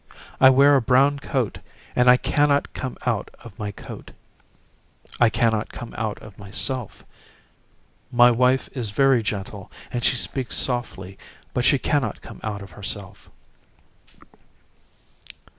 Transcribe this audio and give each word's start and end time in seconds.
I 0.39 0.49
wear 0.49 0.75
a 0.75 0.81
brown 0.81 1.19
coat 1.19 1.59
and 1.95 2.09
I 2.09 2.17
cannot 2.17 2.73
come 2.73 2.97
out 3.05 3.29
of 3.43 3.59
my 3.59 3.71
coat. 3.71 4.09
I 5.19 5.29
cannot 5.29 5.71
come 5.71 5.93
out 5.95 6.17
of 6.23 6.39
myself. 6.39 7.05
My 8.11 8.31
wife 8.31 8.67
is 8.73 8.89
very 8.89 9.21
gentle 9.21 9.71
and 9.91 10.03
she 10.03 10.15
speaks 10.15 10.57
softly 10.57 11.19
but 11.53 11.65
she 11.65 11.77
cannot 11.77 12.19
come 12.23 12.39
out 12.41 12.63
of 12.63 12.71
herself. 12.71 13.29